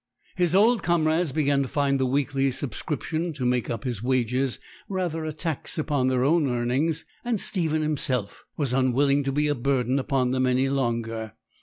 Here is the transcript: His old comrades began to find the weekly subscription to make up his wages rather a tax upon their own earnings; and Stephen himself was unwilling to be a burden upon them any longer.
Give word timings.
His 0.35 0.55
old 0.55 0.81
comrades 0.81 1.31
began 1.31 1.61
to 1.61 1.67
find 1.67 1.99
the 1.99 2.07
weekly 2.07 2.49
subscription 2.49 3.33
to 3.33 3.45
make 3.45 3.69
up 3.69 3.83
his 3.83 4.01
wages 4.01 4.57
rather 4.89 5.23
a 5.25 5.31
tax 5.31 5.77
upon 5.77 6.07
their 6.07 6.23
own 6.23 6.49
earnings; 6.49 7.05
and 7.23 7.39
Stephen 7.39 7.83
himself 7.83 8.43
was 8.57 8.73
unwilling 8.73 9.21
to 9.21 9.31
be 9.31 9.47
a 9.47 9.53
burden 9.53 9.99
upon 9.99 10.31
them 10.31 10.47
any 10.47 10.69
longer. 10.69 11.33